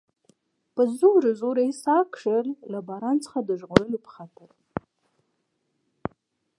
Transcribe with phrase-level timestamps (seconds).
[0.75, 4.49] په زوره زوره یې ساه کښل، له باران څخه د ژغورلو په خاطر.